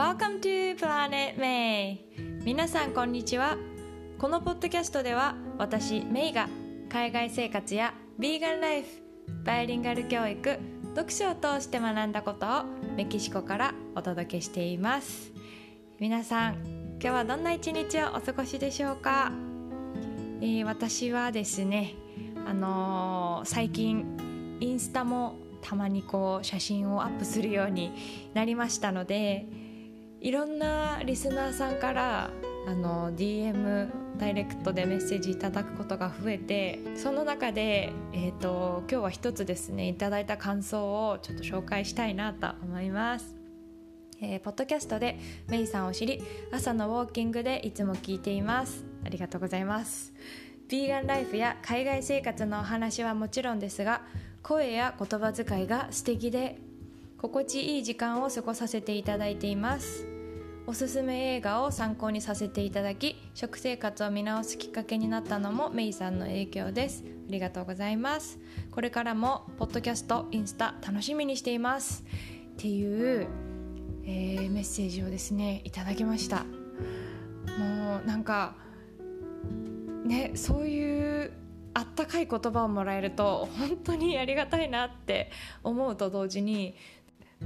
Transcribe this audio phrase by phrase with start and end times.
[0.00, 1.98] Welcome to Planet May.
[2.42, 3.58] 皆さんこんにちは。
[4.18, 6.48] このポッドキャストでは私メイが
[6.88, 8.88] 海外生活やビーガンライフ
[9.44, 10.58] バイリンガル教育
[10.96, 12.64] 読書を通して学んだことを
[12.96, 15.32] メキシコからお届けしています。
[15.98, 16.54] 皆さん
[16.92, 19.30] 今日はどんな一日をお過ごしでしょうか、
[20.40, 21.94] えー、私はですね
[22.46, 27.92] あのー、最近インスタもたまにこう写真をアップするように
[28.32, 29.59] なりましたので
[30.20, 32.30] いろんなリスナーさんから
[32.66, 33.88] あの DM
[34.18, 43.34] ダイレクトでメッセージいただくことが増えてその中で、えーと、今日は一つですねいただいた感想をちょっと紹介したいなと思います。
[44.22, 50.12] えー、ポッドキャストでメイさんを知り朝のウォーキングでいつも聞いていますありがとうございます
[50.68, 54.02] ヴィーガンライフや海外生活のお話はもちろんですが
[54.42, 56.58] 声や言葉遣いが素敵で
[57.20, 60.06] 心地いい時間を過ごさせていただいています。
[60.66, 67.04] おすすめ映画を参考にさせていただき食生活を見直すきっかけになったのもメイさんの影響です。
[67.06, 68.38] ありがとうございます。
[68.70, 72.06] これからもポッドキャストインスタ楽しみにしています。
[72.52, 73.28] っていう、
[74.06, 76.44] えー、メッセージをですねいただきました。
[77.58, 78.56] もうなんか
[80.06, 81.32] ねそういう
[81.72, 85.30] あったかい言葉をもらえると本当にありがたいなって
[85.62, 86.74] 思うと同時に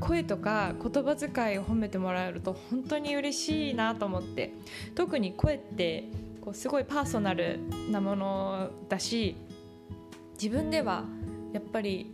[0.00, 4.53] 声とか言葉遣いを褒めてもらえると本当に嬉しいなと思って。
[4.95, 6.05] 特に声って
[6.41, 9.37] こうすごいパーソナルなものだし
[10.34, 11.05] 自分では
[11.53, 12.12] やっぱり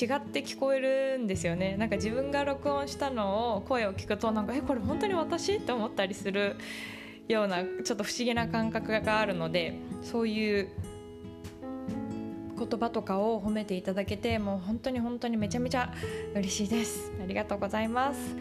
[0.00, 1.76] 違って聞こえるんですよね。
[1.76, 5.56] なんか自分が録音したのを声を聞くとなんかえこれ本当に私？
[5.56, 6.56] って思ったりする
[7.26, 10.68] ようなちょっと不思議な感覚があるのでそういう
[12.58, 15.92] 言葉とかを褒めていただけてもう本当に本当にめちゃめちゃ
[16.34, 17.12] 嬉しいです。
[17.22, 18.36] ありがとうございます。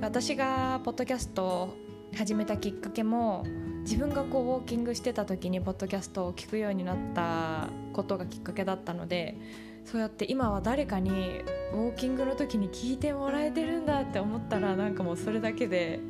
[0.00, 1.76] 私がポッドキャストを
[2.16, 3.44] 始めたきっかけも
[3.82, 9.36] 自分がこうウォーキングしてた時にポッドキャストを聞くようになったことがきっかけだったので
[9.84, 16.00] そうやって今は誰かにウォーキングの時に聞いてもらえてるんだって思ったらなんかもうそれだけで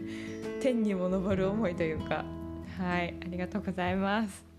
[0.61, 2.25] 天にも昇る思いというか。
[2.79, 4.52] はいありがとうございます。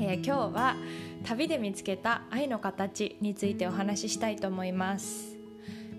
[0.00, 0.76] えー、今日は
[1.24, 5.36] 旅で見つけた愛の形についてお話ししたいと思います。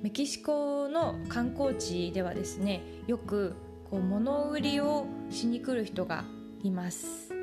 [0.01, 3.55] メキシコの観光地ではですねよく
[3.89, 6.25] こう物売りをしに来る人が
[6.63, 7.33] います。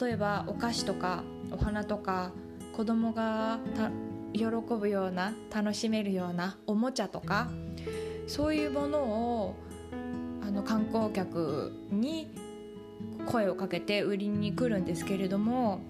[0.00, 2.32] 例えばお菓子とかお花とか
[2.74, 3.58] 子供が
[4.32, 7.50] 喜ぶような楽しめるようなおもちゃとか
[8.26, 9.54] そういうものを
[10.42, 12.34] あの観光客に
[13.26, 15.80] 声をかけて売りに来るんですけれども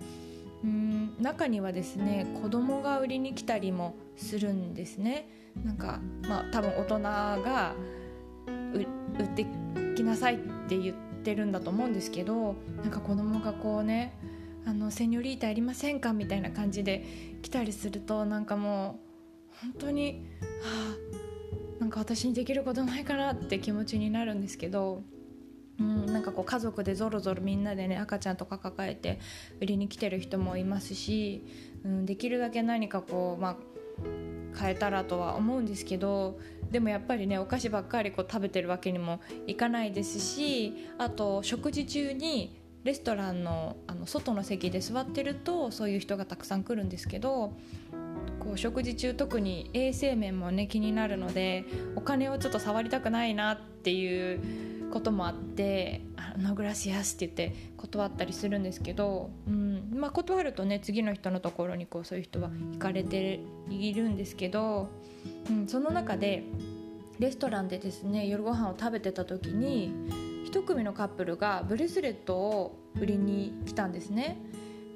[0.62, 5.28] うん中にはですね子供が売りに来たりもするんですね。
[5.62, 7.74] なんかまあ多分大人が
[8.74, 9.46] 売って
[9.94, 10.38] きなさいっ
[10.68, 14.18] て言ってるんだと思うんですけどなんか子供がこうね
[14.66, 17.04] あのセニョリータありませんかみたいな感じで
[17.42, 18.98] 来たりするとなんかも
[19.52, 20.26] う本当に
[20.62, 20.96] は
[21.78, 25.02] あなんか私にできることないかなって気持ちになるんですけど
[25.80, 29.18] うん、なんかこう家族でぞろぞろみんなでね赤ちゃんとか抱えて
[29.60, 31.44] 売りに来てる人もいますし、
[31.84, 33.56] うん、できるだけ何かこうまあ
[34.58, 36.38] 変えたらとは思うんですけど
[36.70, 47.54] でもやっぱりねお菓子ばっかりこう食べてるわけにもいかないですしあと食事中にレストランのあの外の席で座ってるとそういう人がたくさん来るんですけど
[48.40, 51.64] こう食事中特に衛生面もね気になるので
[51.96, 54.40] お金をちょっと触りたくないなっていう
[54.94, 64.88] こともあって「あのグラシアス」って言って断ったりするんですけど、うんまあ、断るとね次の人のところにこうそういう人は行かれているんですけど、
[65.50, 66.44] うん、その中で
[67.18, 69.92] レストランでですね夜ご飯を食べてた時に
[70.44, 74.38] 一組のカップルがブレスレットを売りに来たんですね。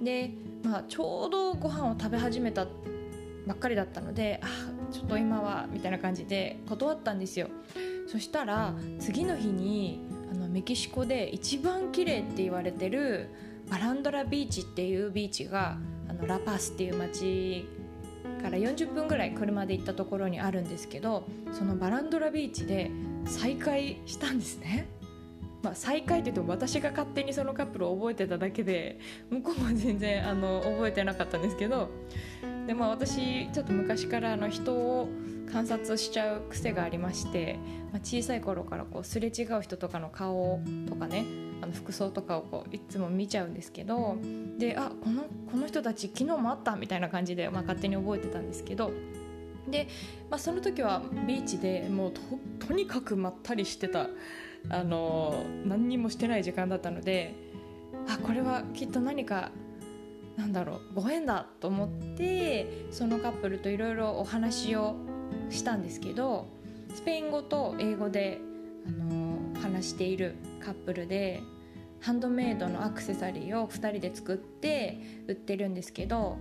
[0.01, 0.31] で、
[0.63, 2.69] まあ、ちょうどご飯を食べ始めた
[3.49, 4.47] ばっかりだったので「あ
[4.93, 7.49] ちょっと今は」みたいな感じで断ったんですよ。
[8.07, 10.01] そしたら次の日に
[10.33, 13.29] あのメキシコで一番綺麗って言われてる
[13.71, 15.79] バランドラビーチっていうビーチが
[16.09, 17.67] あのラパスっていう町
[18.43, 22.91] から40分ぐらい車で行ったところにあるんですけどそのバランドラビーチで
[23.27, 24.89] 再会したんですね。
[25.63, 31.91] まあ、再会って言っても私が勝手にそのカップルを覚えてただけで向こうは全然あの覚えてなかったんですけど
[32.69, 35.09] で、まあ、私ちょっと昔からあの人を
[35.51, 37.59] 観察しちゃう癖がありまして、
[37.93, 41.25] まあ、小さい頃からこうすれ違う人とかの顔とかね
[41.63, 44.19] あの服装とかをこういつも見ちゃうんですけど
[44.59, 48.93] であこのこの人たち昨日もあったみたいな感じで、まあ、勝手に覚えてたんですけど
[49.67, 49.89] で、
[50.29, 52.21] まあ、その時はビーチでもうと
[52.67, 54.09] とにかくまったりしてた
[54.69, 57.35] あの何にもしてない時間だったので
[58.07, 59.53] あこれはきっと何か
[60.39, 64.95] なんだろうご縁だと思ってそのカップルといろいろお話を
[65.51, 66.47] したんですけど
[66.95, 68.41] スペイン語と英語で、
[68.87, 71.43] あの話しているカップルで
[72.01, 76.39] ハンドメイドのアクセサリーを2人で作って売ってるんですけど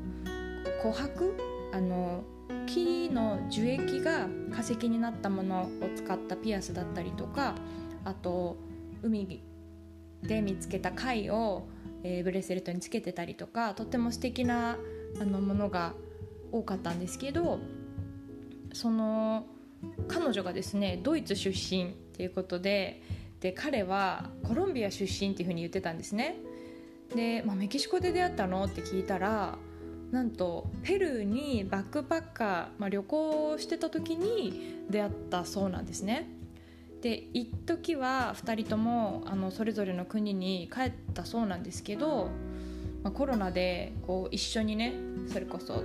[0.84, 1.34] 琥珀
[1.74, 2.24] あの
[2.68, 7.56] 木の樹液が化石になったものを使ったピアスだったりとか
[8.06, 8.56] あと
[9.02, 9.42] 海
[10.22, 11.68] で見つけた貝を、
[12.08, 14.78] えー、ブレスレットにつけてたりとかとっても素敵な
[15.20, 15.94] あのものが
[16.54, 17.60] 多かったんですけど
[18.72, 19.46] その
[20.08, 23.04] 彼女がですねドイツ出身っていうことで
[23.42, 26.38] で彼はコロンビア出身っていうふうに言ってたんですね。
[27.14, 28.64] で、まあ、メキシコで出会ったの？
[28.66, 29.58] って聞いたら
[30.12, 36.30] なんとペルーにバックパッカー、まあ、旅行してた時に出会ったそうなんですね。
[37.02, 42.30] で一時は2人ともあのそれぞれの国に帰ったそうなんですけど、
[43.04, 44.94] まあ、コロナでこう一緒にね
[45.28, 45.84] それこそ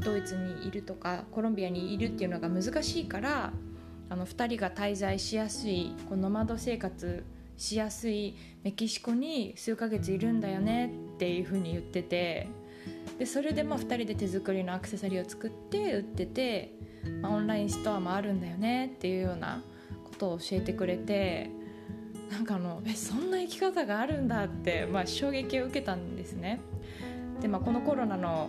[0.00, 3.52] ドイツにいるとかコロンビアにいるっていうのが難しいから
[4.08, 7.24] あの2人が滞在しやすいこうノマド生活
[7.56, 12.48] しやすいメキシコに数ヶ月いるんだよねっていうふうに言ってて
[13.18, 16.72] でそれでまあ2人で手作りのアクセサリーを作って売ってて、
[17.22, 19.62] まあ、オンラインストアもあるんだよねっていうような
[20.18, 21.50] と教えてくれて
[22.30, 26.60] なんかあのえそんな生き方があるんだって、まあ、衝撃を受けたんですね。
[27.40, 28.48] でまあ、このコロナの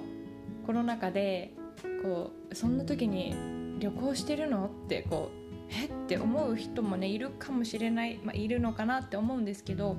[0.65, 1.53] コロナ禍で
[2.01, 3.35] こうそんな時に
[3.79, 5.85] 旅行してるのってこうえ？
[5.85, 9.97] って思う人もねいるかもしれない、まあ、いるのかなって思うんですけど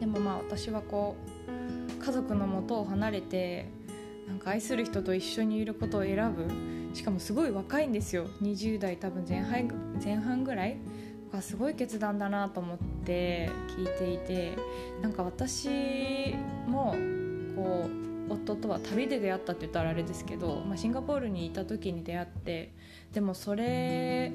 [0.00, 1.16] でもまあ私はこ
[2.00, 3.66] う家族のもとを離れて
[4.26, 6.48] なんか愛する人と一緒にいることを選ぶ
[6.92, 8.26] しかもすごい若いんですよ。
[8.42, 9.70] 20代多分前半
[10.02, 10.76] 前半ぐらい
[11.32, 14.52] がすごい決断だなと思って聞いていて
[15.00, 16.34] なんか私
[16.66, 16.94] も
[17.56, 17.88] こ
[18.28, 22.72] う夫とは旅で出会ったって言ったらあれですけど、まあ、シンガポールにいた時に出会って
[23.12, 24.32] でもそれ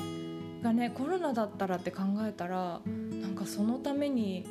[0.63, 4.45] がねコロナだったらって考えたらなんかそのために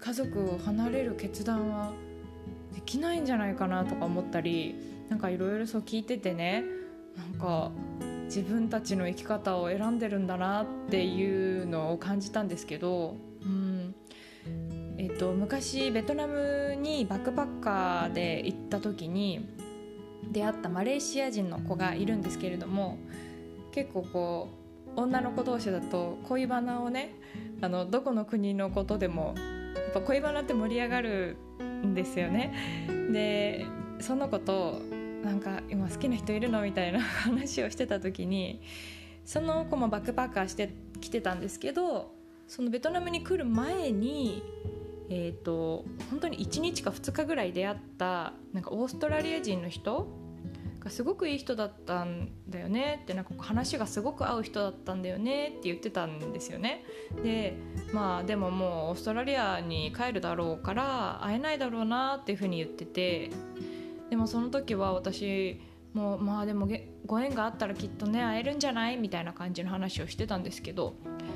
[0.00, 1.92] 家族を離れる決断は
[2.74, 6.64] できないんじゃないかなとか思ったりなんかいろいろそう聞いててね
[7.16, 7.70] なんか
[8.26, 13.94] 自分たちの生き方を選んでるんだなっていうのを感じたんですけど、うん
[14.98, 19.48] えっと、昔ベトナムにバックパッカーで行った時に
[20.30, 22.98] 出会ったマレーシア人の子がいるんですけれども
[23.72, 24.48] 結構こ
[24.96, 27.14] う女の子同士だと恋バナをね
[27.60, 32.52] あのどこの国のことでもやっぱ恋バナって盛り上がるんですよね。
[33.12, 33.64] で
[34.00, 34.82] その子と
[35.24, 38.62] なんか今好きな人いるのみたいな 話をしてた時に
[39.24, 42.14] その子もバックパッカーして来てたんですけど
[42.46, 44.42] そのベトナムに来る前に
[45.10, 50.06] えーと、本当に1日か2日ぐらい出会ったなんかオーストラリア人の人
[50.80, 56.84] がすごくいい人だったんだよねってなんか話がすごく合う人だったんだよねって言ってたんですよね。
[57.22, 57.56] で
[57.92, 63.30] まあでももうオーストラリアに帰るだろうから会えないだろうなっていうふうに言ってて
[64.10, 65.60] でもその時は私
[65.94, 66.68] もうまあでも
[67.06, 68.96] ご縁があったらきっとね会えるんじゃない？
[68.96, 70.94] みたいな感じの話をしてたんですけど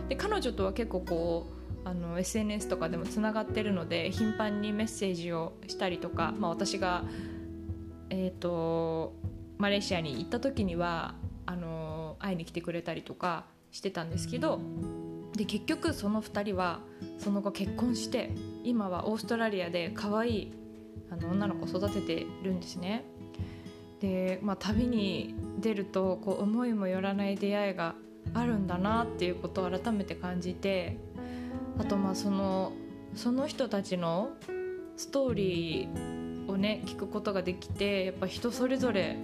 [0.09, 1.47] で彼女とは結構こ
[1.85, 7.05] うあの SNS とかでもつながってるので頻繁にメッセージをしたりとか、まあ、私が、
[8.11, 9.15] えーと、
[9.59, 14.61] マレーシアに行った時にはあの会いに来てくれたりとかしてたんですけど
[15.35, 16.81] で結局その2人は
[17.19, 18.31] その後結婚して
[18.63, 20.53] 今はオーストラリアで可愛い
[21.13, 23.05] あの女の子育ててるんですね。
[24.01, 27.95] で、まあ、旅に出るとこう思いもよらない出会いが
[28.35, 30.99] あるんだなっていうことを改めて感じて
[31.79, 32.73] あとまあその
[33.15, 34.31] その人たちの
[34.97, 39.17] ストーリーをね聞くことができてやっぱ人それぞれ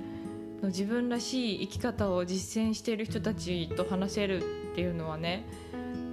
[0.62, 4.42] の自分らしい生き方を実践している人たちと話せる
[4.72, 5.44] っていうのはね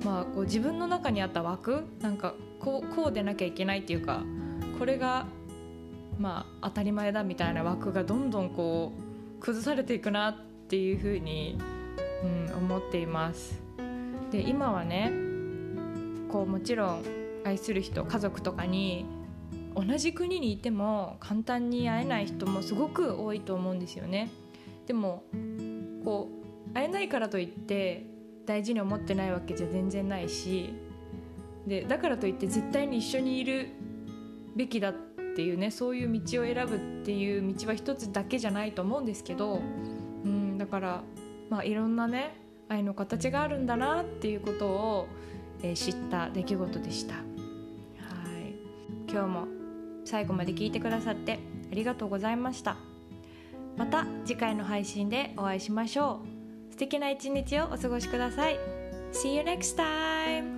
[0.04, 4.24] まあこう自分の中にあった枠なんかこうこうでなきゃいけないっていうか
[4.80, 5.28] これが
[6.20, 8.94] まあ当たり前だみたいな枠がどんどんこ
[9.38, 11.58] う崩されていくなっていうふうに、
[12.24, 13.62] うん、思っています。
[14.32, 15.12] で今はね
[16.30, 17.04] こうもちろん
[17.46, 19.06] 愛する人家族とかに
[19.76, 24.32] 同じ国にいても簡単に会えない人もすごく多いと思うんですよね
[24.88, 25.24] でも
[26.04, 26.30] こ
[26.70, 28.06] う会えないからといって
[28.46, 30.74] 大事に思ってないわけじゃ全然ないし
[31.68, 33.70] でだからといって絶対に一緒にいる
[34.56, 34.94] べきだっ
[35.36, 39.62] ていうねそういう道を選ぶっていう道は一つだけじゃないと思うんですけど
[40.24, 41.04] うんだから
[41.50, 45.08] まあいろんなね愛の形があるんだなっていうことを、
[45.62, 47.16] えー、知った出来事でした。
[47.16, 48.56] はい。
[49.08, 49.48] 今日も
[50.04, 51.40] 最後まで聞いてくださって
[51.72, 52.78] ありがとうございました。
[53.78, 56.22] また次回の配信でお会いしましょ
[56.70, 56.72] う。
[56.72, 58.58] 素敵な一日をお過ごしください。
[59.14, 60.55] See you next time!